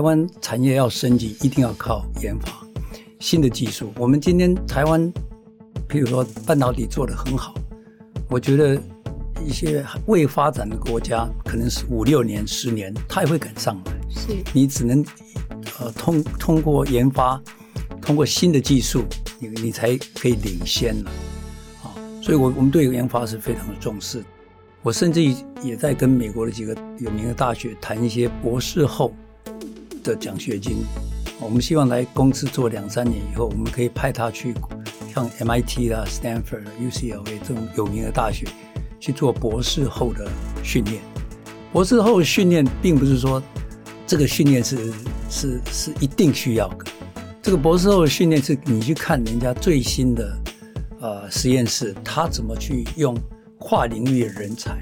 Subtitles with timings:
[0.00, 2.66] 台湾产业要升级，一定要靠研发
[3.18, 3.92] 新的技术。
[3.98, 5.12] 我们今天台湾，
[5.90, 7.52] 譬如说半导体做得很好，
[8.30, 8.80] 我觉得
[9.46, 13.92] 一些未发展的国家，可能是五六年、十年，它也会赶上来。
[14.08, 15.04] 是你只能
[15.80, 17.38] 呃通通过研发，
[18.00, 19.04] 通过新的技术，
[19.38, 21.10] 你你才可以领先了。
[21.82, 24.24] 啊，所以我我们对研发是非常的重视。
[24.80, 25.22] 我甚至
[25.62, 29.12] 也在跟美国的几个有名的大学谈一些博士后
[30.02, 30.78] 的奖学金。
[31.40, 34.54] 我们希望来公司做两三年以后，我们可以派他去
[35.14, 38.46] 像 MIT 啦、Stanford、UCLA 这种有名的大学
[38.98, 40.30] 去做博士后的
[40.62, 41.00] 训练。
[41.72, 43.42] 博士后训练并不是说
[44.06, 44.92] 这个训练是
[45.28, 46.84] 是是一定需要的。
[47.42, 50.38] 这个博士后训练是你去看人家最新的
[51.00, 53.16] 呃实验室，他怎么去用。
[53.62, 54.74] 跨领域的人才，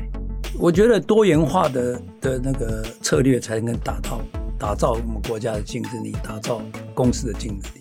[0.57, 4.21] 我觉得多元化的的那个策略才能达到
[4.61, 6.61] 打造我们国家的竞争力，打造
[6.93, 7.81] 公司的竞争力。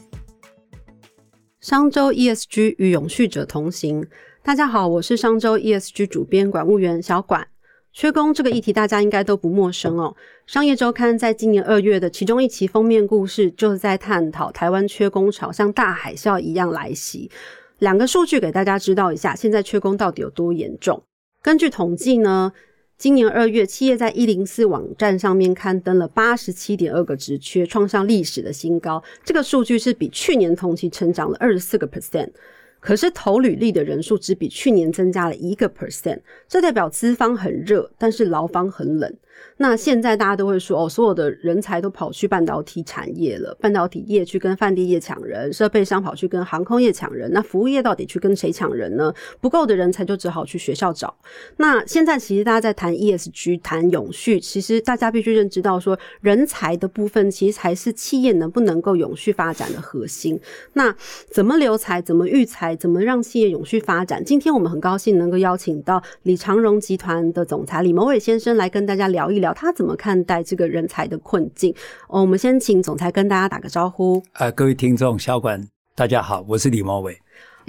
[1.59, 4.05] 商周 ESG 与永续者同行，
[4.43, 7.47] 大家好，我是商周 ESG 主编管务员小管。
[7.91, 10.15] 缺工这个议题大家应该都不陌生哦。
[10.45, 17.31] 商业周刊在今年二月的其中一期封面故事，就是在探讨台湾缺工潮像大海啸一样来袭。
[17.79, 21.01] 两个数据给大家知道一下，现在缺工到底有多严重？
[21.41, 22.51] 根据统计呢，
[22.97, 29.03] 今年二月，企业在一零四网站上面刊登了八十七点二个职缺，创上历史的新高。
[29.23, 32.31] 这个数据是比去年同期成长了二十四个 percent。
[32.79, 39.15] 可是投履历的人数只比去年增加了一个 percent，这代表资方很热，但是劳方很冷。
[39.57, 49.11] 那现在大家都会说哦，所有的人才都跑去半导体产业了，半导体业去跟饭店业抢人，设备商跑去跟航空业抢人，那服务业到底去跟谁抢人呢？
[49.41, 51.15] 不够的人才就只好去学校找。
[51.57, 60.39] 那现在其实大家在谈 ESG，谈永续，其实大家必须认知到说，人才的部分其实才是企业能不能够永续发展的核心。
[60.73, 60.95] 那
[61.31, 64.23] 怎么留才，怎么育才，怎么让企业永续发展？
[64.23, 69.53] 今天我们很高兴能够邀请到李长荣集团的总裁李谋伟先生来跟大家聊一聊。
[69.53, 71.73] 他怎么看待这个人才的困境？
[72.07, 74.21] 哦，我们先请总裁跟大家打个招呼。
[74.33, 77.17] 啊，各位听众小管，大家好，我是李茂伟。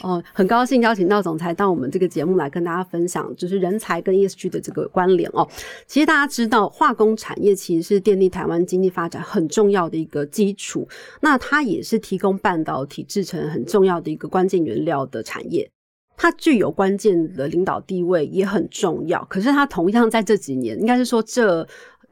[0.05, 5.45] 哦，很高兴邀请到总裁到我们这个节目来跟大家分享，就是人才跟 ESG 的这个关联哦。
[5.89, 10.89] 其实大家知道，化工产业其实是奠定台湾经济发展很重要的一个基础，
[11.21, 15.69] 那它也是提供半导体制成很重要的一个关键原料的产业。
[16.21, 19.25] 它具有关键的领导地位，也很重要。
[19.27, 21.67] 可是它同样在这几年，应该是说这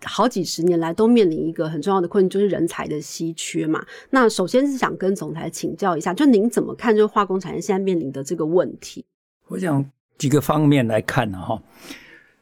[0.04, 3.84] 好几十年来都面临一个很重要的困境，就是人才的稀缺嘛。
[4.10, 9.04] 那首先是想跟总裁请教一下，就您怎么看这个化工产业现在面临的这个问题？
[9.48, 9.84] 我想
[10.16, 11.60] 几个方面来看，哈。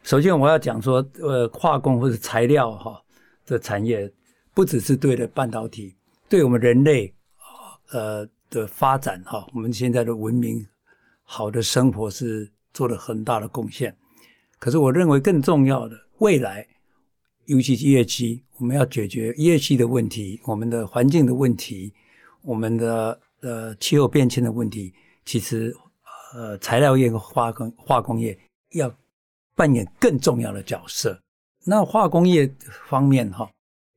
[0.03, 3.03] 首先我要讲说，呃，化工或者材料哈
[3.47, 4.13] 的产业，
[4.53, 5.97] 不只是对的半导体，
[6.29, 7.11] 对我们人类
[7.91, 10.67] 呃的发展哈，我们现在的文明。
[11.25, 13.95] 好的生活是做了很大的贡献，
[14.59, 16.67] 可是我认为更重要的，未来
[17.47, 21.93] 尤其是业绩，我们要解决业绩的问题，我们的环境的问题，
[22.43, 24.93] 我们的呃气候变迁的问题，
[25.25, 25.75] 其实
[26.35, 28.39] 呃材料业和化工化工业
[28.73, 28.95] 要
[29.55, 31.21] 扮演更重要的角色。
[31.65, 32.53] 那化工业
[32.89, 33.51] 方面哈，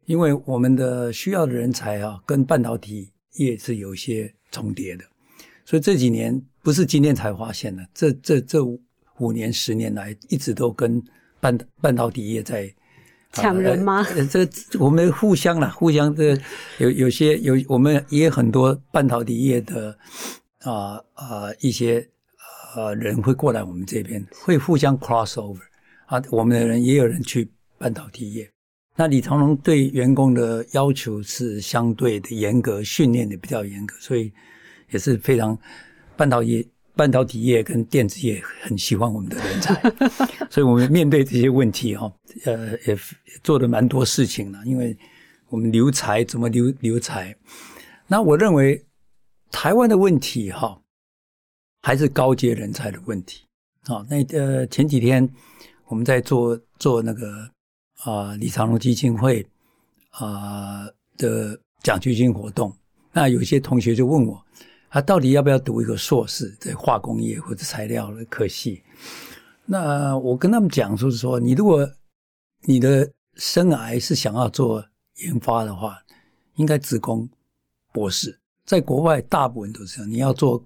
[0.05, 5.03] 因为我们的需要的人才啊，跟半导体业是有一些重叠的。
[5.65, 8.61] 所以这几年不是今天才发现的，这这这
[9.19, 11.01] 五年十年来一直都跟
[11.39, 12.69] 半半导体业在
[13.31, 14.05] 抢人吗？
[14.29, 14.45] 这
[14.77, 16.37] 我们互相啦，互相的
[16.79, 19.97] 有有些有我们也有很多半导体业的
[20.59, 22.05] 啊啊一些
[22.75, 25.61] 呃人会过来我们这边，会互相 cross over
[26.07, 28.51] 啊，我们的人也有人去半导体业。
[28.97, 34.33] 那李长龙对员工的要求是相对的严格，训练的比较严格，所以。
[34.89, 35.59] 也是非常，
[36.17, 39.79] 半导体半导体业跟电子业很喜欢我们的人才，
[40.49, 42.11] 所以我们面对这些问题哈，
[42.45, 42.97] 呃，也
[43.43, 44.59] 做了蛮多事情了。
[44.65, 44.97] 因为
[45.49, 47.35] 我们留才怎么留留才？
[48.07, 48.83] 那我认为
[49.51, 50.81] 台湾的问题哈，
[51.83, 53.43] 还是高阶人才的问题。
[53.85, 55.29] 好，那呃前几天
[55.85, 57.47] 我们在做做那个
[58.03, 59.45] 啊李长龙基金会
[60.09, 62.75] 啊的奖学金活动，
[63.13, 64.43] 那有些同学就问我。
[64.89, 68.81] 他到底要不要读一个硕士，在化工业或者材料的科系？
[69.65, 71.87] 那我跟他们讲，就是说，你如果
[72.61, 74.83] 你的生涯是想要做
[75.17, 75.97] 研发的话，
[76.55, 77.29] 应该只攻
[77.91, 78.39] 博士。
[78.65, 80.11] 在国外，大部分都是这样。
[80.11, 80.63] 你要做，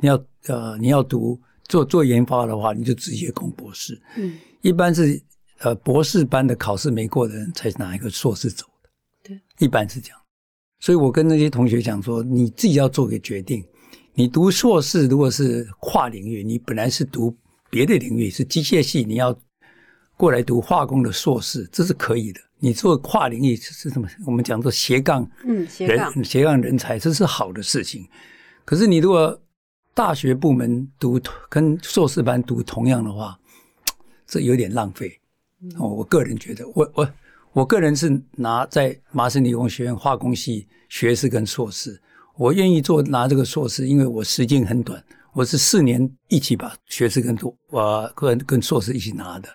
[0.00, 4.00] 你要呃，你要读做做研发的话，你就直接攻博士。
[4.16, 5.22] 嗯，一般是
[5.58, 8.90] 呃博士班的考试没过的人才拿一个硕士走的。
[9.22, 10.20] 对，一般是这样。
[10.86, 13.60] 所以我跟那些同学讲说，你自己要做个决定。
[14.14, 17.36] 你读硕士如果是跨领域，你本来是读
[17.68, 19.36] 别的领域是机械系，你要
[20.16, 22.40] 过来读化工的硕士，这是可以的。
[22.60, 24.06] 你做跨领域是什么？
[24.24, 28.06] 我们讲做斜杠，嗯，斜杠人斜杠人才，这是好的事情。
[28.64, 29.36] 可是你如果
[29.92, 33.36] 大学部门读跟硕士班读同样的话，
[34.24, 35.18] 这有点浪费。
[35.80, 37.12] 哦，我个人觉得，我我
[37.56, 41.98] 我个人是拿在麻省理工学院化工系学士跟硕士，
[42.36, 49.48] 我愿意做拿这个硕士，因为我时间很短，我是四年一起把学士跟读呃跟跟硕士一起拿的，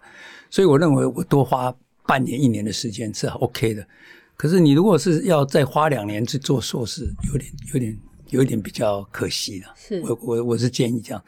[0.49, 1.71] 所以我认为我多花。
[2.03, 3.87] 半年一年的时间是 OK 的，
[4.35, 7.97] 可是你如果是要再花两年去做硕士，有点有点
[8.31, 9.67] 有一点比较可惜了。
[9.77, 11.23] 是，我我我是建议这样。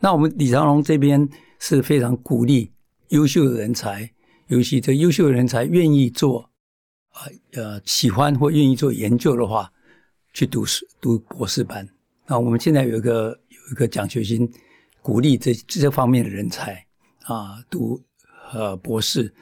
[0.00, 1.28] 那我们李长龙这边
[1.60, 2.72] 是非常鼓励
[3.10, 4.10] 优秀的人才，
[4.48, 6.50] 尤其这优秀人才愿意做
[7.10, 9.72] 啊呃喜欢或愿意做研究的话，
[10.32, 10.64] 去读
[11.00, 11.88] 读博士班。
[12.26, 14.50] 那我们现在有一个有一个奖学金，
[15.02, 16.84] 鼓励这这方面的人才
[17.22, 18.02] 啊读
[18.52, 19.32] 呃博士。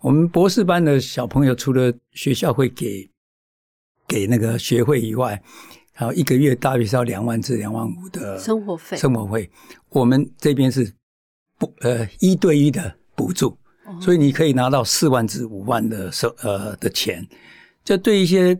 [0.00, 3.10] 我们博士班的小朋友，除了学校会给
[4.08, 5.42] 给那个学费以外，
[5.94, 8.96] 然后一个月大约是要两万至两万五的生活费。
[8.96, 9.50] 生活费，
[9.90, 10.90] 我们这边是
[11.58, 13.58] 不呃一对一的补助，
[14.00, 17.26] 所以你可以拿到四万至五万的收呃的钱。
[17.84, 18.58] 这对一些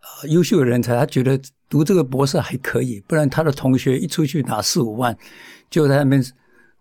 [0.00, 5.16] 呃优秀的人才，他觉得读这个博士还可以，不然他的同学一出去拿四五万，
[5.68, 6.24] 就在那边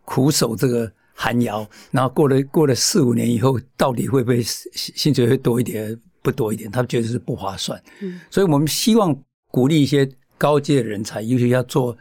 [0.06, 0.92] 苦守这个。
[1.22, 6.72] 寒窑，然后过了过了四五年以后，到底会不会薪水会多一点，不多一点？
[6.72, 7.78] 他觉得是不划算。
[8.00, 9.14] 嗯，所以我们希望
[9.52, 11.98] 鼓励一些高阶的人才，尤其要做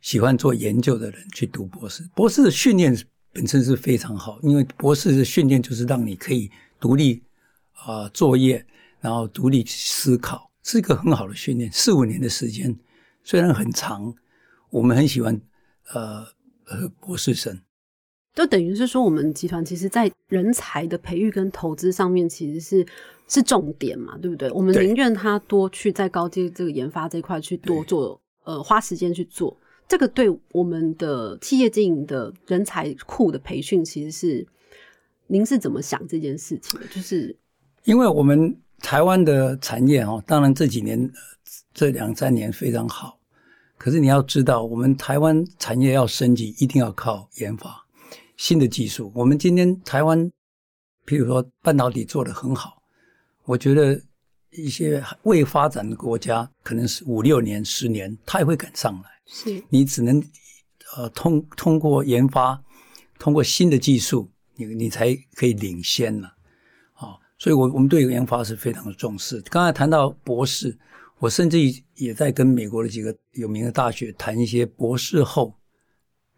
[0.00, 2.08] 喜欢做研究的人去读博士。
[2.14, 2.96] 博士的训练
[3.34, 6.48] 本身是非常好，因为博士的训练就是让你可以
[6.78, 7.20] 独立
[7.72, 8.64] 啊作业，
[9.00, 11.70] 然后独立思考，是一个很好的训练。
[11.72, 12.74] 四五年的时间
[13.24, 14.14] 虽然很长，
[14.70, 15.38] 我们很喜欢
[15.92, 16.24] 呃
[16.66, 17.60] 呃博士生。
[18.34, 22.86] 就等于是说，我们集团其实，在人才的培育跟投资上面，其实是
[23.28, 24.50] 是重点嘛，对不对？
[24.50, 34.46] 我们宁愿他多去在高阶这个研发这一块去多做，呃，花时间去做，这个对我们的企业经营的人才库的培训，其实是
[35.26, 36.86] 您是怎么想这件事情的？
[36.86, 37.36] 就是
[37.84, 41.10] 因为我们台湾的产业哦，当然这几年
[41.72, 43.18] 这两三年非常好，
[43.76, 47.84] 可是你要知道，我们台湾产业要升级，一定要靠研发。
[48.36, 50.18] 新的技术，我们今天台湾，
[51.06, 52.82] 譬如说半导体做的很好，
[53.44, 54.00] 我觉得
[54.50, 59.13] 一些未发展的国家，可能是五六年、十年，它也会赶上来。
[59.26, 60.22] 是，你只能
[60.96, 62.62] 呃通通过研发，
[63.18, 66.28] 通过新的技术，你你才可以领先了。
[66.92, 69.40] 啊，所以我我们对研发是非常的重视。
[69.42, 70.78] 刚才谈到博士，
[71.18, 71.58] 我甚至
[71.96, 75.54] 也在跟美国的几个有名的大学谈一些博士后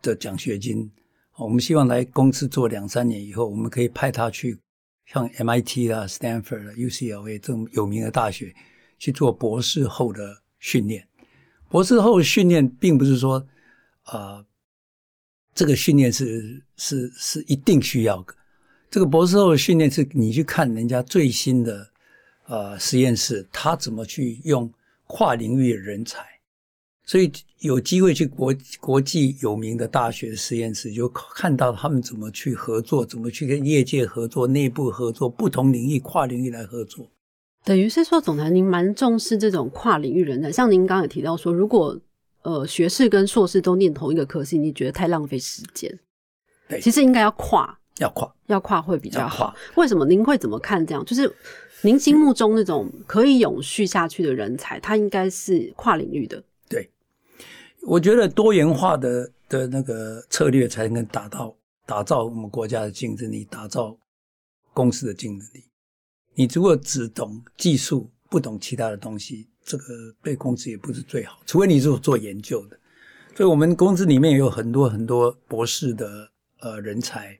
[0.01, 0.91] 的奖学金。
[1.37, 4.59] 我们希望来公司做两三年以后，我们可以派他去
[5.05, 8.55] 像 MIT 啦、Stanford 啦、UCLA 这种有名的大学
[8.99, 11.07] 去做博士后的训练。
[11.69, 13.45] 博士后训练并不是说，
[14.07, 14.45] 呃，
[15.55, 18.35] 这个训练是是是一定需要的。
[18.91, 21.91] 这个博士后训练是你去看人家最新的
[22.47, 24.73] 呃实验室，他怎么去用
[25.07, 26.25] 跨领域的人才。
[27.05, 27.31] 所以
[27.61, 37.09] 有机会去国国际有名的大学实验室，就看到他们怎么去合作，怎么去跟业界合作、内部合作、不同领域、跨领域来合作。
[37.67, 40.53] 等于是说，总裁您蛮重视这种跨领域人才。
[40.53, 42.01] 像您刚刚也提到说，如果
[42.43, 45.99] 呃学士跟硕士都念同一个科系，你觉得太浪费时间？
[46.69, 49.53] 对，其实应该要跨，要跨，要跨会比较好。
[49.75, 50.07] 为什么？
[50.07, 51.05] 您会怎么看这样？
[51.05, 51.29] 就是
[51.83, 56.41] 您心目中那种可以永续下去的人才，他应该是跨领域的。
[56.69, 56.89] 对
[57.83, 61.53] 我觉得多元化的的那个策略才能达到
[61.85, 63.99] 打造我们国家的竞争力，打造
[64.73, 65.65] 公司的竞争力。
[66.37, 69.85] 你如果只懂技术，不懂其他的东西，这个
[70.23, 71.41] 对公司也不是最好。
[71.47, 72.79] 除非你是做研究的，
[73.35, 77.37] 所以我们公司里面有很多很多博士的呃人才。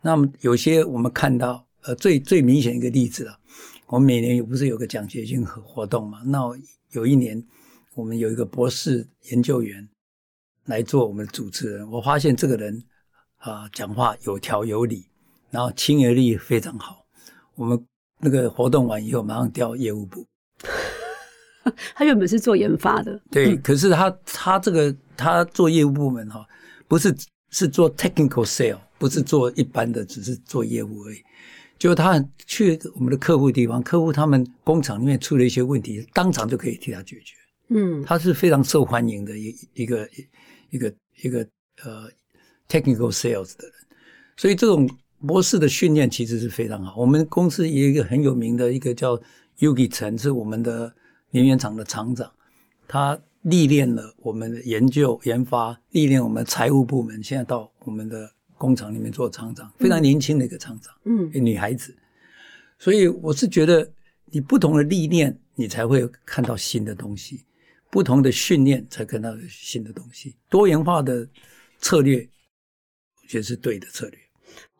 [0.00, 3.38] 那么有些我们看到呃最最明显一个例子了，
[3.86, 6.22] 我们每年不是有个奖学金和活动嘛？
[6.24, 6.40] 那
[6.92, 7.44] 有一年。
[7.96, 9.86] 我们有一个博士研究员
[10.66, 12.82] 来做我们的主持人，我发现这个人
[13.38, 15.04] 啊，讲话有条有理，
[15.50, 17.04] 然后亲和力非常好。
[17.56, 17.84] 我们
[18.20, 20.26] 那个活动完以后，马上调业务部。
[21.94, 26.46] 他原本是做研发的，对，可是他他这个他做业务部门哈，
[26.88, 27.14] 不是
[27.50, 31.22] 是做 technical sale，不是做一般的，只是做业务而已。
[31.78, 37.34] 就他去我们的客户地方，客户他们工厂里面出了一些问题，当场就可以替他解决。
[37.68, 40.08] 嗯他是非常受欢迎的一一个
[40.70, 41.46] 一个一个
[41.84, 42.08] 呃
[42.68, 43.74] technical sales 的人，
[44.36, 44.88] 所以这种
[45.20, 46.96] 模式的训练其实是非常好。
[46.96, 49.20] 我们公司也有一个很有名的一个叫
[49.58, 50.92] Yugi 陈，是我们的
[51.30, 52.32] 能源厂的厂长，
[52.88, 60.94] 他历练了我们的研究研发，历练我们财务部门，现在到我们的工厂里面做厂长，非常年轻的一个厂长。
[61.04, 61.94] 嗯女孩子，
[62.78, 63.90] 所以我是觉得
[64.26, 67.36] 你不同的历练，你才会看到新的东西；
[67.90, 70.34] 不同的训练，才看到新的东西。
[70.48, 71.28] 多元化的
[71.78, 72.26] 策略，
[73.22, 74.18] 我觉得是对的策略。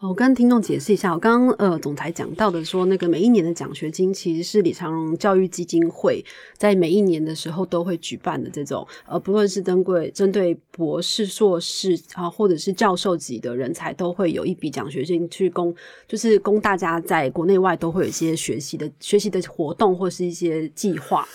[0.00, 6.24] 我跟听众解释一下，我刚刚呃总裁讲到的说，那个每一年的奖学金其实是李长荣教育基金会
[6.56, 15.74] 在每一年的时候都会举办的这种，呃，不论是针对针对博士、硕士啊，或者是教授级的人才，都会有一笔奖学金去供，
[16.08, 21.28] 就是供大家在国内外都会有一些学习的学习的活动或是一些计划。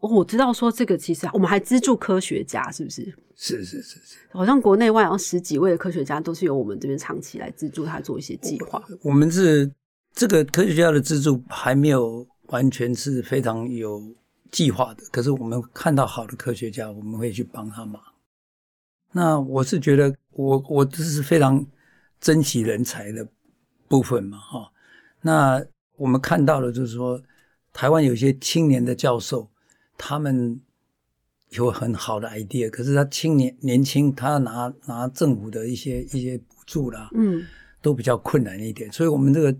[0.00, 3.04] 哦我知道说这个其实我们还资助科学家，是不是？
[3.34, 8.82] 是是是是，好像国内外好像十几位的科学家都是由我们这边长期来资助他做一些计划。
[9.02, 9.70] 我们是
[10.14, 14.02] 这个科学家的资助还没有完全是非常有
[14.50, 18.00] 计划的，可是我们看到好的科学家，我们会去帮他忙。
[19.12, 21.64] 那我是觉得我我这是非常
[22.20, 23.26] 珍惜人才的
[23.88, 24.72] 部分嘛，哈。
[25.20, 25.62] 那
[25.96, 27.20] 我们看到了，就是说
[27.72, 29.46] 台湾有些青年的教授，
[29.98, 30.60] 他们
[31.50, 37.44] 有很好的 idea，可是他青年年轻，他要拿拿政府的一些一些补助啦，嗯。
[37.82, 39.56] 都比较困难一点，所以我们这个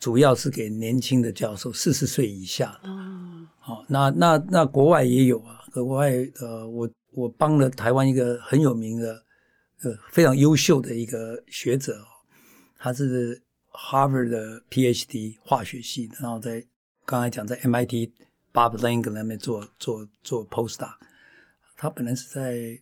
[0.00, 2.80] 主要是给年轻的教授，四十岁以下。
[2.82, 2.88] 的。
[2.88, 9.22] 哦，好、那那那国外也有啊，国外呃，我我帮了台湾一个很有名的
[9.82, 12.06] 呃非常优秀的一个学者、哦，
[12.78, 16.64] 他是 Harvard 的 PhD 化学系，然后在
[17.04, 18.08] 刚才讲在 MIT
[18.56, 20.94] Bob Lang 那边做做做 postdoc，
[21.76, 22.80] 他本来是在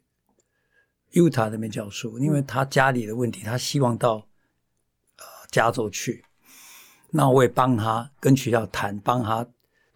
[1.11, 4.28] Utah 那边教书，因为他家里的问题，他希望到
[5.16, 6.25] 呃加州去。
[7.11, 9.45] 那我也帮他跟学校谈，帮他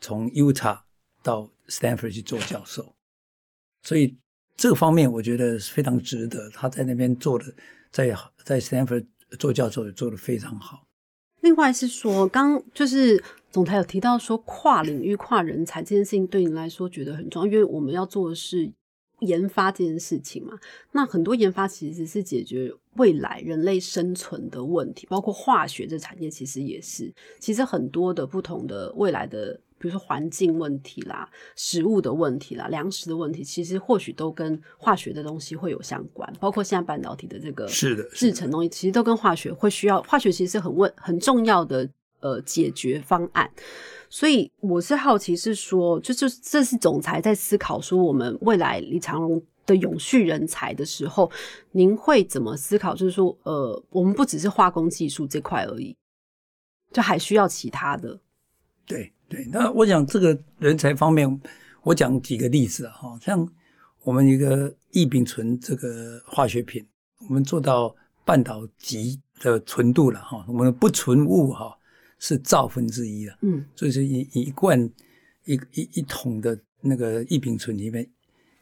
[0.01, 0.81] 从 Utah
[1.23, 2.97] 到 Stanford 去做教授，
[3.83, 4.19] 所以
[4.57, 6.51] 这个方面我觉得是非常值得。
[6.51, 7.55] 他在那边做的，
[7.93, 8.13] 在
[8.45, 9.07] 在 Stanford
[9.39, 10.89] 做教授也做得非常好。
[11.41, 18.71] 另外是说，刚就是总裁有提到说，跨领域、跨人才这件事情对你来说觉得很重要，因为我们要做的是
[19.21, 20.59] 研发这件事情嘛。
[20.93, 27.13] 那很多研发其实是解决未来人类生存的问题，包括化学这产业，其实也是。
[27.39, 36.31] 其实很多的不同的未来的，比如说环境问题啦、食物的问题啦、粮食的问题，其实或许都跟化学的东西会有相关。
[36.39, 41.89] 包括现在半导体的这个是的制成东西，其实都跟化学会需要，化学其实是很问很重要的
[42.21, 43.51] 呃解决方案。
[44.11, 51.31] 所以我是好奇是说，就就这是总裁在思考说我们未来李长荣的永续人才的时候，
[51.73, 52.95] 您会怎么思考？
[52.95, 55.95] 就是说，呃，我们不只是化工技术这块而已，
[56.91, 58.19] 就还需要其他的。
[58.87, 61.41] 对对，那我讲这个人才方面，
[61.83, 63.47] 我讲几个例子啊，哈，像
[64.05, 66.83] 我们一个异丙醇这个化学品，
[67.29, 67.95] 我们做到
[68.25, 71.78] 半导级的纯度了，哈，我们不纯物哈
[72.19, 73.65] 是兆分之一的，嗯。
[73.75, 74.79] 所以说一一罐
[75.45, 78.09] 一一一桶的那个异丙醇里面，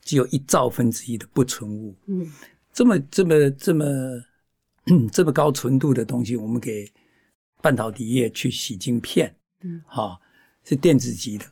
[0.02, 2.30] 只有一兆分之一的不纯物，嗯。
[2.72, 3.84] 这么这么这么
[5.10, 6.86] 这么高纯度的东西，我们给
[7.62, 10.18] 半导体业去洗晶片，嗯，哈、
[10.62, 11.44] 是电子级的。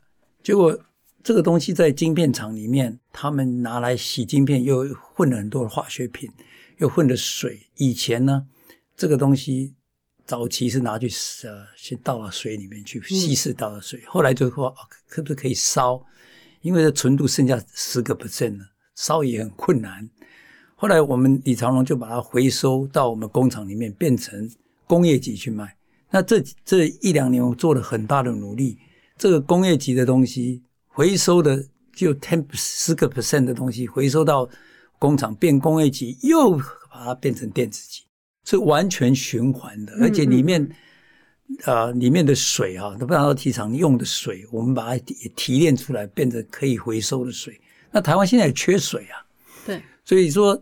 [0.42, 0.78] 结果
[1.22, 6.30] 这个东西在晶片厂里面，他们拿来洗晶片，又混了很多的化学品，
[6.76, 7.58] 又混了水。
[7.78, 8.46] 以前呢，
[8.94, 9.74] 这个东西
[10.26, 11.06] 早期是拿去
[11.46, 14.76] 呃，先倒到水里面去稀释倒到水，后来就说、哦
[15.06, 16.04] 可不可以烧？
[16.62, 18.64] 因为这纯度剩下十个 percent 了，
[18.94, 20.08] 烧也很困难。
[20.74, 24.50] 后来我们李长龙就把它回收到我们工厂里面，变成
[24.86, 25.76] 工业级去卖。
[26.10, 28.78] 那这这一两年我做了很大的努力，
[29.18, 31.62] 这个工业级的东西回收的
[31.94, 34.48] 就 ten 十个 percent 的东西回收到
[34.98, 36.56] 工厂变工业级，又
[36.90, 38.02] 把它变成电子级，
[38.44, 40.68] 是完全循环的，而且里面。
[41.66, 47.60] 呃，里面的水啊，那半导体厂用的水，我们把它也提炼出来，变成可以回收的水。
[47.90, 49.22] 那台湾现在也缺水啊，
[49.66, 50.60] 对，所以说，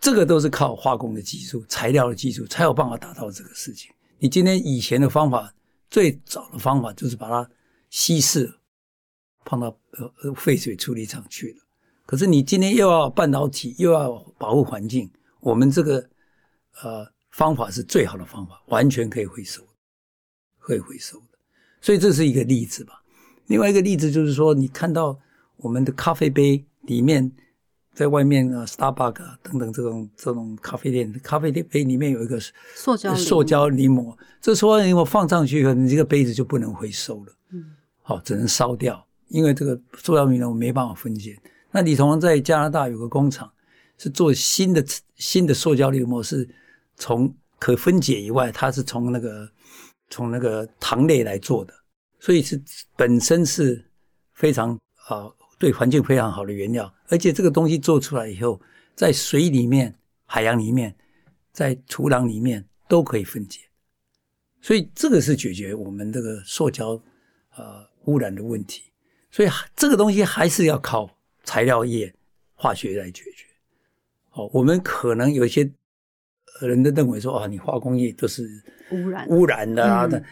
[0.00, 3.90] 这个都是靠化工的技术、材料的技术才有办法达到这个事情。
[4.20, 5.52] 你今天以前的方法，
[5.90, 7.50] 最早的方法就是把它
[7.90, 8.50] 稀释，
[9.44, 9.66] 放到
[9.98, 11.56] 呃呃废水处理厂去了。
[12.06, 15.10] 可是你今天又要半导体，又要保护环境，
[15.40, 16.08] 我们这个
[16.82, 19.62] 呃方法是最好的方法，完全可以回收。
[20.58, 21.38] 可以回收的。
[21.80, 23.02] 所以这是一个例子吧。
[23.46, 25.18] 另外一个例子就是说，你看到
[25.56, 27.32] 我们的咖啡杯里面，
[27.94, 32.38] 在外面啊，Starbucks 啊等等这种这种咖啡店，咖啡店杯里面有一个
[32.74, 41.36] 塑胶塑胶泥膜，这塑胶泥膜放上去以后，你这个杯子就不能回收了，嗯，好，只能烧掉，因为这个塑胶泥膜没办法分解。
[41.72, 43.50] 那李同在加拿大有个工厂，
[43.98, 44.84] 是做新的
[45.16, 46.48] 新的塑胶泥膜，是
[47.00, 49.50] 从可分解以外，它是从那个
[50.08, 51.74] 从那个糖类来做的，
[52.20, 52.62] 所以是
[52.94, 53.84] 本身是
[54.34, 54.78] 非常
[55.08, 55.28] 啊
[55.58, 58.60] 对环境非常好的原料，而且这个东西做出来以后，
[58.94, 59.92] 在水里面、
[60.26, 60.94] 海洋里面、
[61.52, 63.58] 在土壤里面都可以分解，
[64.60, 66.90] 所以这个是解决我们这个塑胶
[67.56, 68.92] 呃污染的问题，
[69.32, 71.10] 所以这个东西还是要靠。
[71.42, 72.14] 材料业、
[72.54, 73.46] 化学来解决。
[74.28, 75.68] 好，我们可能有一些
[76.68, 78.48] 人都认为说啊，你化工业都是
[78.90, 80.22] 污染污染的啊的。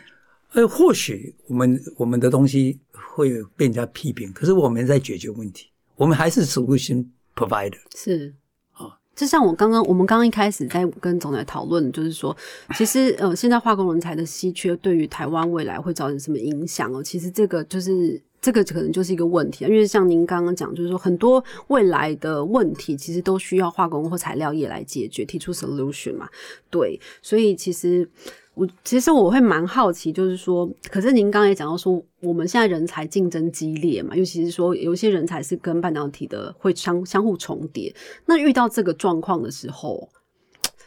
[0.52, 5.66] 呃，或许我们我们的东西会被人家批评，可是我们在解决问题，
[5.96, 7.04] 我们还是 solution
[7.34, 7.78] provider。
[7.94, 8.34] 是
[8.72, 12.36] 啊，就像我刚刚我们刚刚一开始在跟总裁讨论，就是说，
[12.76, 17.02] 其实呃，现在化工人才的稀缺对于台湾未来会造成什么影响哦？
[17.02, 18.20] 其实这个就是。
[18.40, 26.28] 这个可能就是一个问题，因为像您刚刚讲，就是说很多未来的问题其实都需要化工或材料业来解决，提出 solution 嘛。
[26.70, 28.08] 对，所以其实
[28.54, 37.94] 我其实我会蛮好奇，就是说，可是您刚刚也讲到说，我们现在人才竞争激烈嘛，尤其是说有一些人才是跟半导体的会相相互重叠。
[38.26, 40.08] 那遇到这个状况的时候，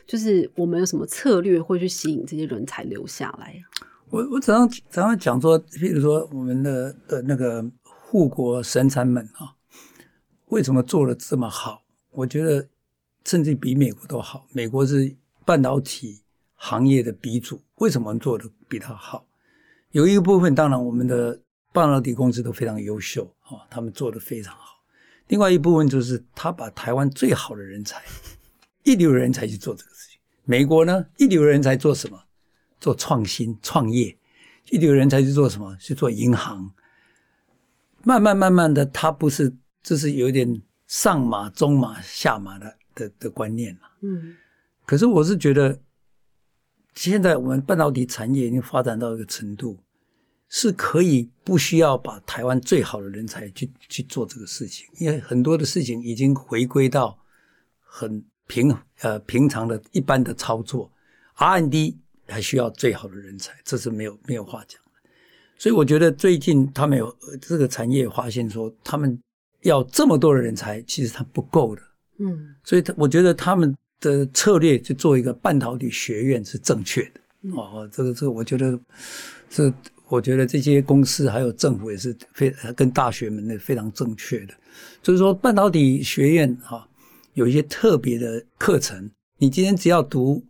[0.08, 3.56] 就是我们有什么策略会去吸引这些人才留下来？
[4.12, 9.56] 我我常常常常讲说，譬如说我们的的那个护国神产们啊，
[10.48, 11.82] 为什么做的这么好？
[12.12, 12.68] 我觉得
[13.24, 14.46] 甚至比美国都好。
[14.52, 15.16] 美国是
[15.46, 16.22] 半导体
[16.56, 19.26] 行业的鼻祖，为什么做的比他好？
[19.92, 21.40] 有一个部分，当然我们的
[21.72, 24.84] 半导体公司都非常优秀啊，他们做的非常好。
[25.30, 28.04] 另外一部分就是他把台湾最好的人才、
[28.84, 30.20] 一流人才去做这个事情。
[30.44, 32.22] 美国呢，一流人才做什么？
[32.82, 34.18] 做创新创业，
[34.72, 35.74] 一流人才去做什么？
[35.78, 36.70] 去做银行。
[38.04, 43.82] 慢慢慢慢的，他不是，这是有点上马、中马、下马的的的观念了。
[44.02, 44.36] 嗯。
[44.88, 45.80] 可是我是觉得，
[46.96, 49.78] 现在我们半导体产业已经发展到一个程度，
[50.50, 57.16] 是可以不需要把台湾最好的人才去去做这个事情，因为很多的事情已经回归到
[57.80, 60.92] 很平呃平常的一般的操作
[61.36, 62.01] ，R&D。
[62.32, 64.92] 还需要最好的人才，这是没有没有话讲的。
[65.58, 69.20] 所以我觉得最近他们有这个产业发现说，他们
[69.62, 71.82] 要这么多的人才，其实他不够的。
[72.18, 77.22] 嗯，所以他我觉得他们的策略去做一个半导体学院是正确的。
[77.56, 78.80] 哦，这个这个，我觉得
[79.50, 79.72] 这
[80.08, 84.54] 我觉得这些公司还有政府也是非跟大学们的非常正确的。
[85.04, 86.88] 就是说半导体学院哈
[87.34, 90.44] 有一些特别的课程，你今天只要读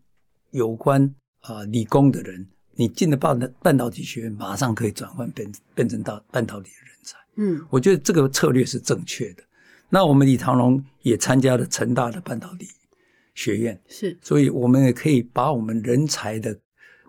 [0.52, 1.14] 有关。
[1.42, 7.18] 啊，理工的人，你进了半半导体学院，马上可以转换变变成到半导体的人才。
[7.36, 9.44] 嗯，我觉得这个策略是正确的。
[9.90, 12.68] 那我们李长龙也参加了成大的半导体
[13.34, 16.58] 学院，是，所以我们也可以把我们人才的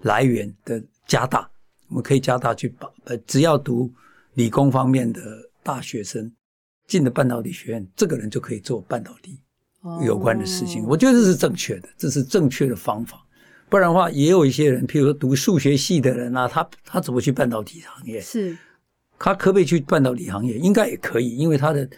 [0.03, 1.49] 来源的加大。
[1.89, 3.93] 我们可以加大去把呃，只要读
[4.35, 5.21] 理工方面的
[5.63, 6.33] 大学生
[6.87, 9.39] 进了半导体学院，这个人就可以做半导体
[10.05, 10.85] 有关的事情。
[10.85, 13.25] 我觉得这是正确的，这是正确的方法。
[13.73, 18.21] 不然的话，也有一些人，譬如说读数学系的人啊，他他怎么去半导体行业？
[18.21, 18.55] 是，
[19.19, 20.59] 他可不可以去半导体行业？
[20.59, 21.89] 应该也可以，因为他的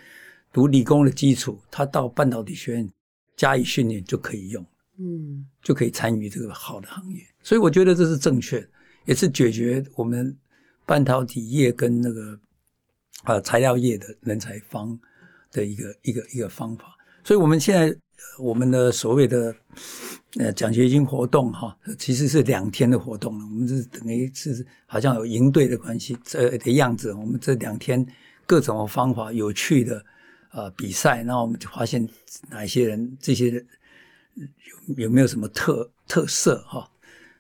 [0.52, 2.88] 读理工的基础，他到半导体学院
[3.36, 4.64] 加以训练就可以用，
[5.00, 7.20] 嗯，就可以参与这个好的行业。
[7.42, 8.64] 所以我觉得这是正确，
[9.04, 10.32] 也是解决我们
[10.86, 12.38] 半导体业跟那个
[13.24, 14.96] 啊材料业的人才方
[15.50, 16.96] 的一个一个一个方法。
[17.24, 17.92] 所以我们现在
[18.38, 19.52] 我们的所谓的。
[20.36, 23.44] 呃，奖学金活动哈，其实是两天的活动了。
[23.44, 27.12] 我们是等于是好像有营队的关系，这的样子。
[27.14, 28.04] 我们这两天
[28.44, 30.04] 各种方法有趣的
[30.50, 32.08] 呃比赛，那我们就发现
[32.50, 33.64] 哪些人这些
[34.34, 36.90] 有有没有什么特特色哈？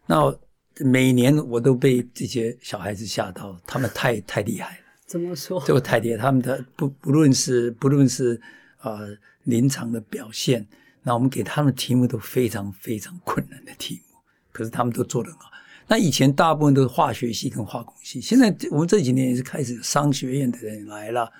[0.06, 0.32] 那
[0.78, 4.84] 每年我都被这些小孩子吓到，他们太太厉害了。
[5.04, 5.60] 怎么说？
[5.66, 8.40] 这个太厉害，他们的不不论是不论是
[8.82, 9.08] 呃
[9.42, 10.64] 临场的表现。
[11.04, 14.16] 那我们给他们题目都非常非常困难的题目，
[14.50, 15.50] 可是他们都做得很好。
[15.86, 21.30] 那以前大部分都是化学系跟化工系，现在我们这几年也是开始商学院的人来了，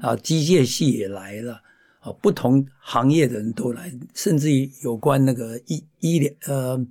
[0.00, 1.60] 啊，机械系也来了，
[2.00, 6.86] 啊，不同行业的人都来，甚至于有关那个医医疗呃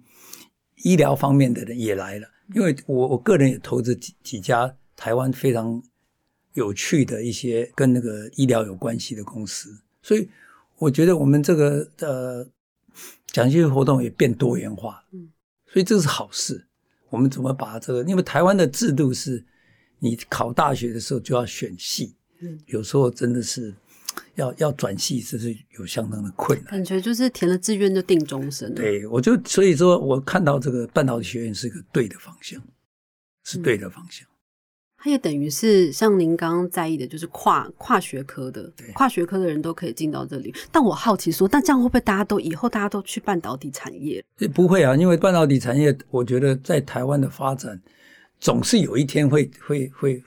[0.83, 2.27] 医疗方面的人也来了。
[2.53, 5.81] 因为我我个人也投资几几家台湾非常
[6.53, 10.29] 有趣的一些跟那个医疗有关系的公司，所以
[10.79, 12.47] 我觉得我们这个呃
[13.27, 15.29] 讲学活动也变多元化，嗯，
[15.67, 16.65] 所以这是好事。
[17.09, 18.03] 我们怎么把这个？
[18.03, 19.43] 因为台湾的制度是，
[19.99, 23.73] 你考大学的时候就要选系，嗯，有时候真的是
[24.35, 26.67] 要要转系，这是有相当的困难。
[26.67, 28.75] 感觉就是填了志愿就定终身了。
[28.75, 32.61] 对，我就所以说我看到这个半导体学院是一个对的方向，
[33.43, 34.28] 是对的方向。
[35.01, 40.53] 它也等于是像您刚刚在意的，就是跨跨学科的，跨学科的人都可以进到这里。
[40.73, 44.21] 但我好奇说，那这样会不会大家都以后大家都去半导体产业？
[44.53, 47.81] 不会啊，因为半导体产业，我觉得在台湾的发展，
[48.41, 50.21] 总是有一天会会会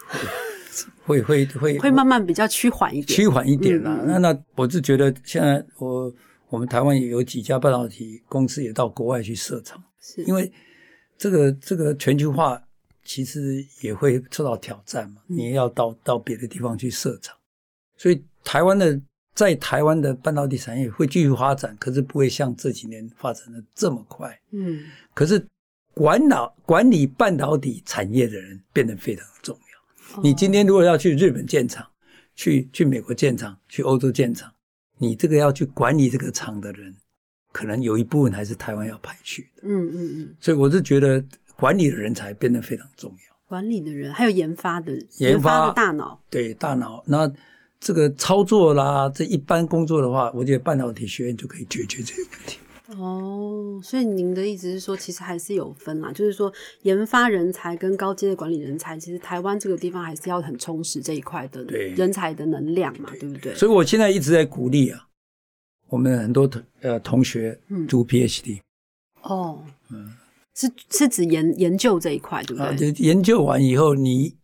[1.04, 4.00] 会会会会会慢慢比较趋缓一点，趋缓一点啊。
[4.06, 6.10] 那那我是觉得现在我
[6.48, 9.82] 我们台湾有几家半导体公司也到国外去设厂，
[10.26, 10.50] 因为
[11.18, 12.58] 这个这个全球化。
[13.04, 17.36] 其实也会受到挑战你要到到别的地方去设厂，
[17.96, 19.00] 所以台湾的
[19.34, 24.38] 在台湾的半导体产业会继续发展，可是不会像这几年发展的这么快。
[24.50, 24.84] 嗯，
[25.14, 25.44] 可是
[25.94, 30.22] 管导管理半导体产业的人变得非常重要。
[30.22, 31.86] 你今天如果要去日本建厂，
[32.34, 34.52] 去去美国建厂，去欧洲建厂，
[34.98, 36.94] 你这个要去管理这个厂的人，
[37.52, 39.62] 可能有一部分还是台湾要派去的。
[39.62, 41.24] 嗯嗯嗯，所以我是觉得
[41.62, 43.36] 管理的人才变得非常重要。
[43.46, 47.32] 管理的人还有研发的研发的大脑，对大脑，那
[47.78, 52.58] 这个操作啦，这一般工作的话，我觉得半导体学院就可以解决这些问题。
[53.00, 61.90] 哦，所以您的意思是说，其实还是有分啦，就是说研发人才跟高阶的管理人才，其实台湾这个地方还是要很充实这一块的对。
[61.90, 63.28] 人才的能量嘛，对。
[63.28, 63.54] 不对？
[63.54, 65.06] 所以我现在一直在鼓励啊，
[65.88, 67.86] 我们很多同呃同学嗯。
[67.86, 68.60] 读 PhD
[69.22, 69.62] 哦，
[70.54, 72.92] 是是指研研究这一块，对不啊，对？
[72.92, 74.34] 就研究完以后，你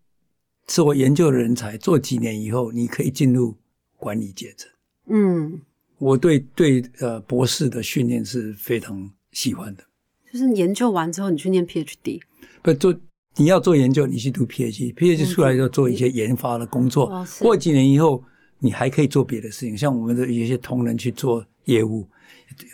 [0.69, 3.55] 是我研究的人才，做几年以后，你可以进入
[3.97, 4.71] 管理阶层。
[5.07, 5.61] 嗯，
[5.99, 9.85] 我对对呃博士的训练是非常喜欢的。
[10.33, 12.21] 就是研究完之后，你去念 PhD，
[12.63, 12.95] 不做
[13.37, 17.07] 你要做研究，你去读 PhD，PhD 出来就做一些研发的工作。
[17.07, 18.23] 哦过几年以后，
[18.59, 22.07] 你还可以做别的事情，像我们的有些同仁去做业务，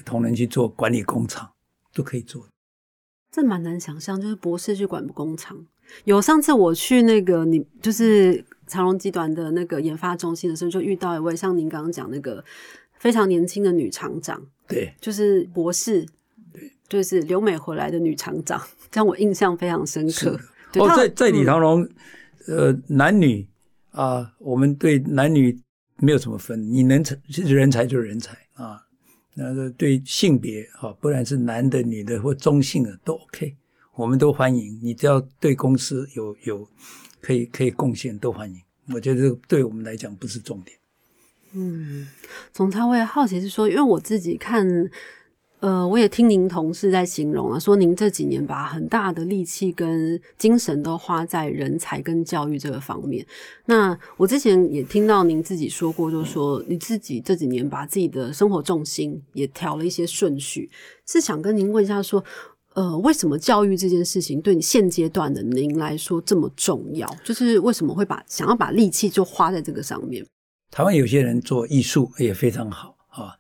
[0.05, 1.49] 同仁去做管理工厂，
[1.93, 2.45] 都可以做。
[3.35, 5.59] 这蛮难想象，就是博士去管工厂。
[6.05, 12.43] 有上次我去那个你就是长隆集团的那个研发中心的时候，就遇到一位像您刚刚讲那个
[13.01, 16.07] 非常年轻的女厂长，对，就是博士，
[16.53, 18.63] 对就是留美回来的女厂长，
[18.95, 20.39] 让我印象非常深刻。
[20.71, 21.89] 对哦，在在李嗯长龙，
[22.47, 23.45] 呃，男女
[23.91, 25.61] 啊，我们对男女
[25.97, 28.81] 没有什么分，你能成人才就是人才啊。
[29.35, 33.55] 那个对性别哈，不然是男的、女的或中性的都 OK，
[33.95, 34.79] 我们都欢迎。
[34.83, 36.69] 你只要对公司有有
[37.21, 38.61] 可以可以贡献，都欢迎。
[38.93, 40.79] 我觉得这个对我们来讲不是重点。
[41.53, 42.07] 嗯，
[42.53, 44.67] 总裁，我也好奇是说，因为我自己看，
[45.65, 53.27] 呃，我也听您同事在形容啊，说您这几年把很大的力气跟精神都花在人才跟教育这个方面。
[53.65, 60.69] 那我之前也听到您自己说过，就是说你自己这几年把自己的生活重心也调了一些顺序，
[61.07, 62.23] 是想跟您问一下说。
[62.75, 67.09] 呃，为什么教育这件事情对你现阶段的您来说这么重要？
[67.23, 70.27] 就是为什么会把想要把力气就花在这个上面？
[70.73, 73.31] 台湾有些人做艺术也非常好啊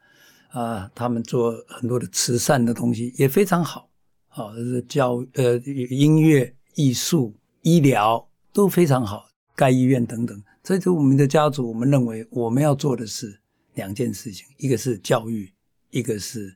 [0.54, 3.90] 啊，他们做很多的慈善的东西也非常好
[4.28, 4.54] 啊，
[4.88, 10.40] 教呃音乐、艺术、医疗都非常好，盖医院等等。
[10.62, 13.38] 所以，就我们的家族，我们认为我们要做的是
[13.74, 15.52] 两件事情，一个是教育，
[15.90, 16.48] 一个是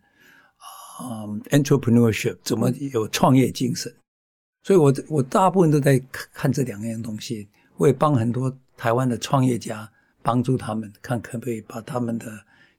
[0.99, 3.93] 啊、嗯 entrepreneurship，怎么有创业精神。
[4.63, 9.91] 所以我我大部分都在看这两样东西，我也帮很多台湾的创业家。
[10.21, 12.27] 帮助他们看可不可以把他们的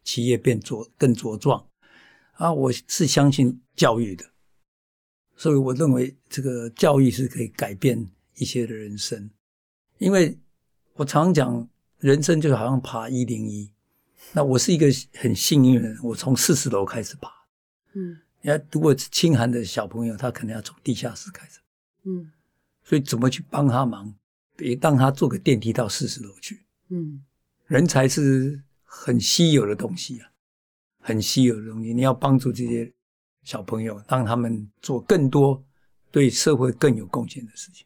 [0.09, 1.67] 企业变茁更茁壮
[2.31, 2.51] 啊！
[2.51, 4.25] 我是相信教育的，
[5.35, 9.29] 所以我认为这个教育是可以改变一些的人生。
[9.99, 10.39] 因为
[10.93, 11.69] 我常讲，
[11.99, 13.71] 人生就好像爬一零一，
[14.33, 17.29] 那我是一个很幸运的人，我从四十楼开始爬。
[17.93, 21.59] 嗯你看，如果是清寒的小朋友，他可能要从地下室开始，
[22.05, 22.31] 嗯
[22.83, 24.11] 所以怎么去帮他忙？
[24.55, 26.65] 别让他坐个电梯到四十楼去。
[26.87, 27.23] 嗯。
[27.67, 28.59] 人才是
[28.91, 30.27] 很稀有的东西啊，
[30.99, 31.93] 很稀有的东西。
[31.93, 32.91] 你要帮助这些
[33.43, 35.63] 小朋友，让他们做更多
[36.11, 37.85] 对社会更有贡献的事情。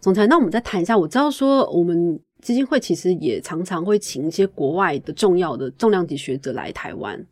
[0.00, 0.98] 总裁，那我们再谈一下。
[0.98, 7.24] 我知道说，我们基金会其实也常常会请一些国外的重要的重量级学者来台湾。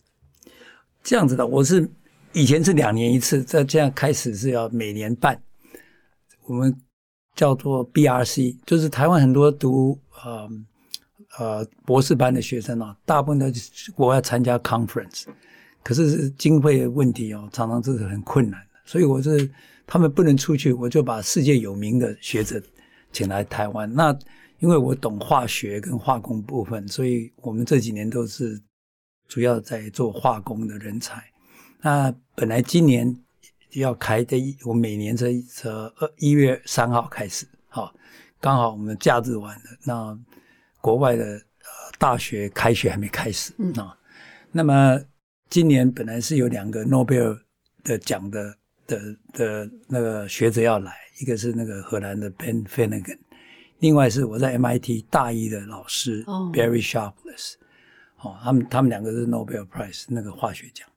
[1.03, 1.89] 这样子的，我是
[2.35, 5.43] 以前是两年一次，在这样开始是要每年办。
[6.47, 6.75] 我们
[7.35, 10.49] 叫做 BRC，就是台湾很多读呃
[11.39, 13.47] 呃博士班的学生啊，大部分都
[13.95, 15.25] 国外参加 conference，
[15.83, 19.51] 可是经费问题哦，常常这是很困难的，所以我是
[19.87, 22.61] 他们不能出去，我就把世界有名的学者
[23.13, 23.93] 请来台湾。
[23.95, 24.17] 那
[24.59, 28.61] 因为我懂化学跟化工部分，所以我们这几年都是
[29.29, 31.23] 主要在做化工的人才。
[31.81, 33.17] 那本来今年
[33.75, 37.95] 要开的，我每年这这二一月三号开始，好，
[38.41, 39.65] 刚好我们假日完了。
[39.85, 40.19] 那
[40.81, 43.97] 国外的呃大学开学还没开始啊。
[44.53, 45.01] 那么
[45.51, 47.37] 今年本来是有两个诺贝尔
[47.85, 48.55] 的奖的
[48.87, 48.99] 的
[49.33, 53.19] 的那个学者要来，一个是那个荷兰的 Ben Finnegan。
[53.81, 57.55] 另外是我在 MIT 大一的老师 Barry Sharpless，
[58.21, 60.89] 哦，他们他们两个是 Nobel Prize 那个化学奖。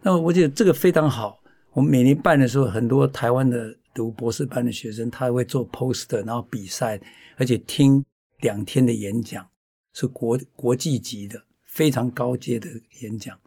[0.00, 1.38] 那我觉得这个非常好。
[1.72, 7.00] 我们每年办的时候，很多台湾的读博士班的学生，他会做 poster，然后比赛，
[7.36, 8.04] 而且听
[8.44, 9.48] 两天的演讲，
[9.94, 12.68] 是国国际级的非常高阶的
[13.00, 13.40] 演讲。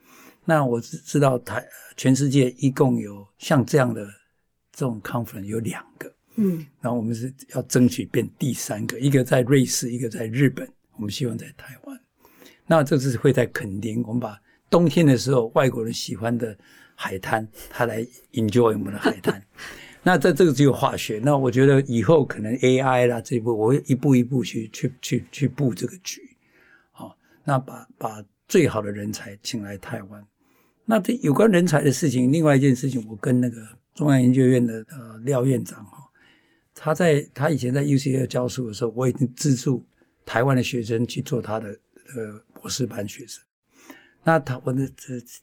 [0.43, 1.63] 那我知知道台
[1.95, 4.07] 全世界一共有像这样的
[4.71, 6.11] 这种 conference 有两个。
[6.37, 11.99] 嗯，然后我们是要争取变第三个，一个在瑞士，一个在日本，我们希望在台湾。
[12.65, 14.35] 那这次会在垦丁，我们把
[14.67, 16.57] 冬天的时候外国人喜欢的
[16.95, 19.39] 海滩，他来 enjoy 我们的海滩。
[20.07, 26.21] 那在这个只有化学，那我觉得以后可能 AI 啦这一步，我会一步一步去去去去布这个局。
[26.91, 30.25] 好，那把把最好的人才请来台湾。
[30.85, 33.57] 那这有关人才的事情，另外一件事情，我跟那个
[33.93, 35.97] 中央研究院的呃廖院长哈。
[36.73, 39.85] 他在他以前在 UCL 教书的时候，我已经资助
[40.25, 41.67] 台湾的学生去做他的
[42.15, 43.43] 呃博士班学生。
[44.23, 44.89] 那他我的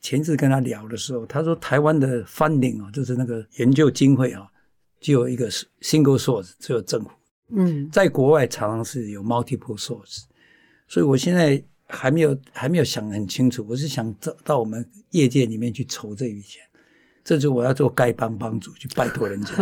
[0.01, 4.51] 前次跟他聊的时候，他说台湾的 funding 啊，就是那个研究经费啊，
[5.05, 5.51] 就有一个
[5.83, 7.11] single source，只有政府。
[7.51, 10.23] 嗯，在国外常常是有 multiple source，
[10.89, 16.63] 所以我现在还没有还没有想很清楚，我是想到到我们业界里面去筹这笔钱。
[17.23, 19.55] 这就我要做丐帮帮主去拜托人家，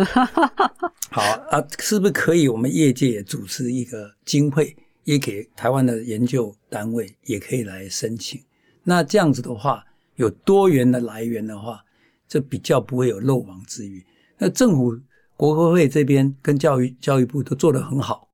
[1.11, 2.47] 好啊，是不是可以？
[2.47, 8.41] 我们业界也主持一个经会，也给台湾的研究单位也可以来申请。
[8.83, 9.83] 那这样子的话，
[10.15, 11.83] 有多元的来源的话，
[12.29, 14.05] 这比较不会有漏网之鱼。
[14.37, 14.99] 那政府
[15.35, 18.29] 国科会这边跟教育教育部都做得很好，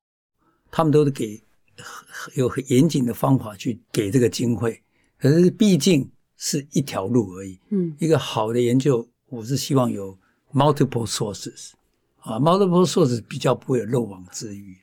[0.69, 1.41] 他们都是给
[2.35, 4.81] 有很严谨的方法去给这个经费，
[5.17, 7.59] 可是毕竟是一条路而已。
[7.69, 9.07] 嗯，一个好的研究。
[9.29, 10.17] 我是希望有
[10.51, 11.73] multiple sources，
[12.21, 14.75] 啊，multiple sources 比较不会有漏网之鱼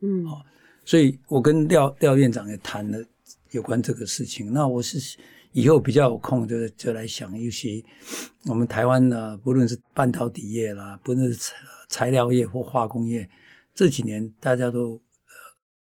[0.00, 0.42] 嗯，好，
[0.86, 3.04] 所以我跟廖廖院长也谈了
[3.50, 4.52] 有关这个事情。
[4.54, 5.18] 那我是
[5.54, 7.82] 以后比较有空，就就来想一些
[8.46, 11.54] 我们台湾呢，不论是半导体业啦，不论是材
[11.88, 13.28] 材料业或化工业，
[13.72, 15.00] 这几年大家都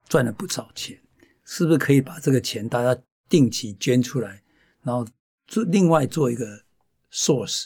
[0.08, 1.00] 赚了不少钱，
[1.42, 4.42] 是不是可以把这个钱大家定期捐出来，
[4.82, 5.06] 然后
[5.46, 6.62] 做另外做一个
[7.10, 7.64] source。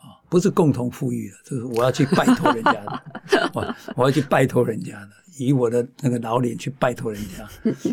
[0.00, 7.44] 啊，不是共同富裕的，就是我要去拜托人家的，我 我要去拜托人家的，以我的那个老脸去拜托人家，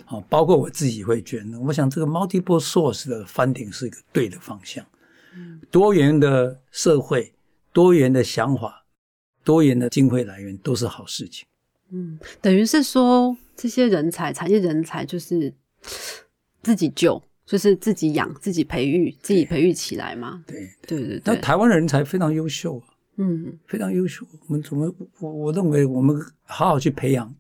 [0.06, 1.54] 啊， 包括我自己会捐。
[1.62, 4.86] 我想这个 multiple source 的 funding 是一个对的方向，
[5.70, 7.34] 多元的社会、
[7.74, 8.86] 多元的想法、
[9.44, 11.46] 多元的经费来源都是好事情。
[11.90, 15.54] 嗯，等于是说这些人才、产业人才就是
[16.62, 17.22] 自己救。
[17.48, 20.44] 就是自己养、自己培育、自己培育起来嘛。
[20.46, 21.22] 对对对。
[21.24, 24.26] 那台湾的人才非常优秀啊，嗯，非常优秀。
[24.48, 24.94] 我们怎么？
[25.20, 27.34] 我我认为我们好好去培养，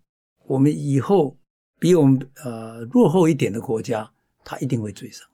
[0.46, 1.36] 我们以后
[1.78, 4.10] 比我们呃落后一点的国家，
[4.46, 5.28] 他一定会追上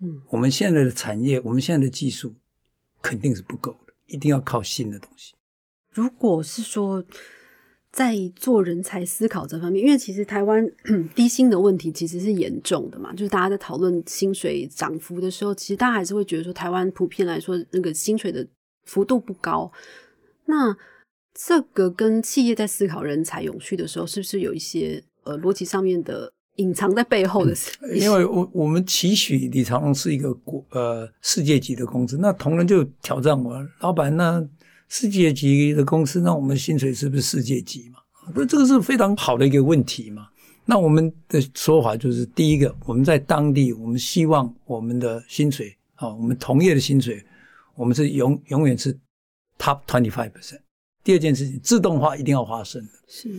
[0.00, 2.34] 嗯，我们现在的产业，我们现在的技术
[3.00, 5.34] 肯定是不够的，一定要靠新的东西。
[5.90, 7.02] 如果是说。
[7.98, 10.64] 在做人才思考这方面，因为其实台湾
[11.16, 18.46] 低薪的问题其实是严重的嘛，就是大家在讨论薪水涨幅的时候，其实大家还是会觉得说，台湾普遍来说那个薪水的
[18.84, 19.72] 幅度不高。
[20.44, 20.76] 那
[21.34, 27.52] 这个跟企业在思考人才永续的时候，是不是有一些呃逻辑上面的隐藏在背后的？
[27.92, 34.48] 因为我我们期许李长龙是一个国呃世界级的公司，那同仁就挑战我，老板那。
[34.88, 37.98] 世界级的公司，那我们薪水是不是世界级嘛？
[38.32, 40.28] 不是，这个是非常好的一个问题嘛。
[40.64, 47.24] 那我们的说法就是，第一个，我们在当地，我们希望我们的薪水啊，我们同业的薪水，
[47.74, 48.92] 我们是永永远是
[49.58, 50.60] top twenty five percent。
[51.04, 53.30] 第二件事情，自动化一定要发生的，是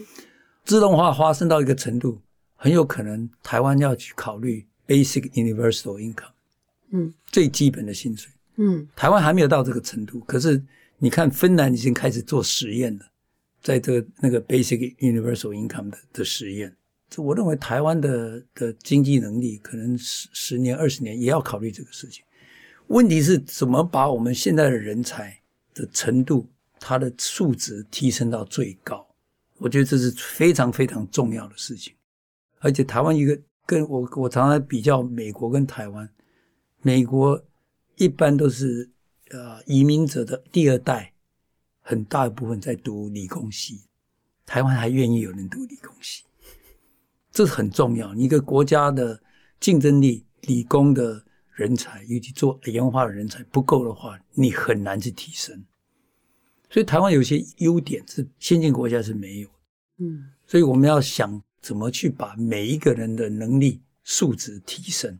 [0.66, 2.20] 自动化发生到一个程度，
[2.56, 6.32] 很有可能台湾要去考虑 basic universal income，
[6.92, 10.64] 嗯，最基本的薪水，嗯，台湾还没有到这个程度，可是。
[11.02, 13.06] 你看，芬兰已经开始做实验了，
[13.62, 16.76] 在这个那个 basic universal income 的的实验。
[17.10, 22.24] 这我认为台湾的的经济能力可能十十年二十年也要考虑这个事情。
[22.88, 25.40] 问题是怎么把我们现在的人才
[25.74, 26.48] 的程度，
[26.80, 29.08] 它的素质提升到最高？
[29.58, 31.94] 我觉得这是非常非常重要的事情。
[32.60, 36.10] 而且台湾一个跟我我常常比较美国跟台湾，
[36.82, 37.42] 美国
[37.96, 38.90] 一般都是
[39.30, 41.14] 呃移民者的第二代，
[41.82, 43.82] 很大一部分在读理工系，
[44.46, 46.24] 台湾还愿意有人读理工系。
[47.32, 48.14] 这是很重要。
[48.16, 49.22] 一个国家的
[49.60, 55.64] 竞争力，理工的人才，尤其做研发的人才不够的话，你很难去提升。
[56.70, 59.50] 所以台湾有些优点是先进国家是没有。
[59.98, 65.20] 嗯，所以我们要想怎么去把每一个人的能力素质提升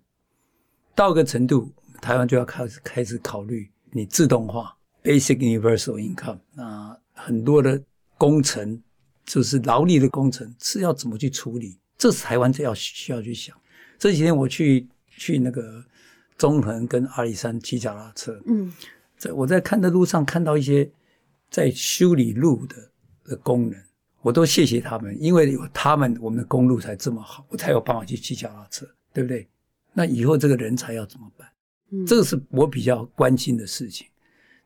[0.96, 7.82] 到个程度，台湾就要开始开始考虑你自动化 （basic universal income） 啊，很多的
[8.18, 8.82] 工程
[9.26, 11.78] 就是劳力的工程是要怎么去处理。
[11.98, 13.56] 这是台湾就要需要去想。
[13.98, 15.84] 这几天我去去那个
[16.38, 18.74] 中横跟阿里山骑脚踏车，嗯，
[19.18, 20.90] 在我在看的路上看到一些
[21.50, 22.76] 在修理路的
[23.26, 23.84] 的工人，
[24.22, 29.46] 我都谢谢他们，因为有他们，我们的公路才这么好，我才有办法去骑脚踏车，对不对？
[29.92, 31.46] 那以后这个人才要怎么办？
[31.92, 34.08] 嗯，这个是我比较关心的事情。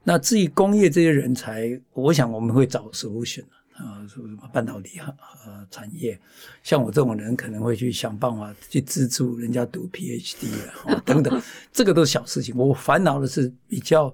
[0.03, 6.19] 那至于工业这些人才，我想我们会找 solution 啊，什么什么半导体啊呃产业，
[6.61, 10.47] 像我这种人可能会去想办法去资助人家读 PhD
[10.85, 12.55] 啊 等等，这个都是小事情。
[12.57, 14.13] 我烦恼的是比较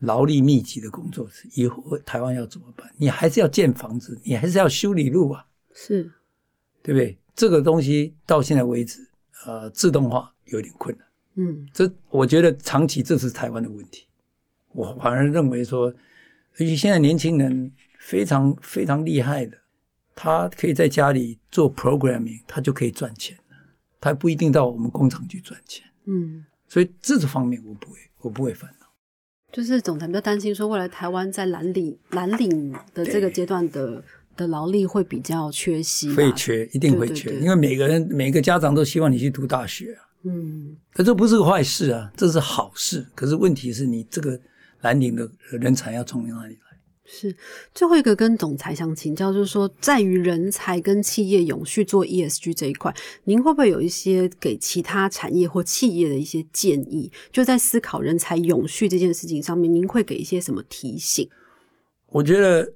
[0.00, 2.92] 劳力密集的工作，以后台湾要怎么办？
[2.96, 6.10] 你还是要建房子，你还是要修理路啊，是，
[6.82, 7.16] 对不对？
[7.36, 9.08] 这个东西到现在为止，
[9.46, 11.07] 呃，自动化有点困难。
[11.38, 14.06] 嗯，这我觉得长期这是台湾的问题。
[14.74, 15.88] 我反而认为说，
[16.58, 17.72] 尤其现在年轻人。
[18.00, 19.58] 非常非常厉害的，
[20.14, 23.56] 他可以在家里做 programming，他就可以赚钱了。
[24.00, 25.84] 他不一定到我们工厂去赚钱。
[26.06, 28.86] 嗯，所以这方面我不会，我不会烦恼。
[29.52, 34.02] 就是总裁比较担心说，未来台湾在蓝领蓝领的这个阶段的
[34.36, 40.07] 的劳力会比较缺席，会缺，一定会缺，因为每个人每个家长都希望你去读大学啊。
[40.28, 43.06] 嗯，可这不是个坏事啊，这是好事。
[43.14, 44.38] 可是问题是你这个
[44.82, 46.60] 蓝领的人才要从哪里来？
[47.10, 47.34] 是
[47.74, 57.10] 最后一个跟总裁想请教，就是说，在于人才跟企业永续做 ESG 这一块，您会不会有一些给其他产业或企业的一些建议？
[57.32, 61.26] 就在思考人才永续这件事情上面，您会给一些什么提醒？
[62.08, 62.74] 我觉得，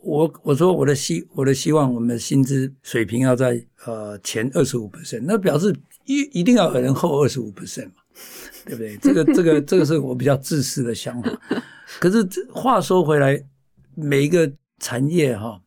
[0.00, 5.70] 我我说我的希我的希望，我们的薪资水平要在呃前二十五 percent，那表示
[6.18, 8.02] 一一定要有人后二十五 percent 嘛，
[8.64, 8.96] 对不对？
[8.98, 11.30] 这个这个这个是我比较自私的想法。
[11.98, 13.42] 可是话说回来。
[13.96, 15.60] 每一个产业哈，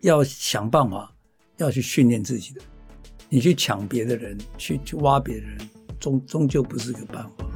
[0.00, 1.14] 要想办法
[1.58, 2.60] 要去训练自己的。
[3.28, 5.56] 你去抢别的人，去去挖别人，
[6.00, 7.46] 终终究不是个办法。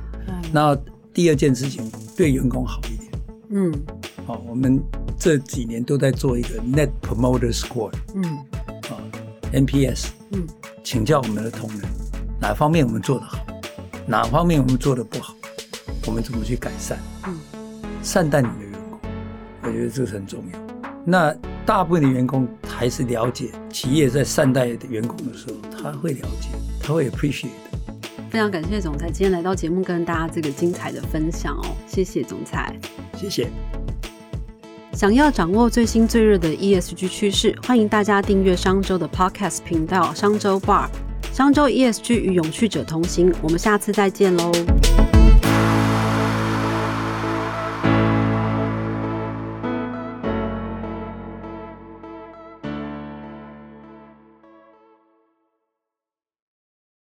[0.52, 0.76] 那
[1.12, 3.10] 第二件事情，对员工好一点。
[3.48, 3.72] 嗯，
[4.24, 4.80] 好，我们
[5.18, 7.92] 这几年都在做一个 Net Promoter Score。
[8.14, 8.22] 嗯，
[8.90, 9.02] 啊
[9.52, 10.10] ，NPS。
[10.30, 10.46] 嗯，
[10.84, 11.80] 请教我们的同仁，
[12.44, 13.38] 哪方面我们做得好，
[14.07, 15.35] 哪方面我们做得不好，
[16.07, 16.98] 我们怎么去改善？
[17.26, 17.35] 嗯，
[18.02, 19.00] 善待你的员工。
[19.62, 20.59] 我觉得这是很重要。
[21.07, 26.48] 那大部分的员工还是了解企业在善待员工的时候，他会了解，
[26.83, 27.48] 他会 appreciate。
[28.28, 32.78] 非常感谢总裁今天来到节目，跟大家这个精彩的分享哦，谢谢总裁，
[33.16, 33.48] 谢谢。
[34.92, 40.88] 想要掌握最新最热的 ESG 趋势，欢迎大家订阅商周的 Podcast 频道商周 Bar，
[41.34, 43.34] 商周 ESG 与永续者同行。
[43.42, 44.52] 我们下次再见喽。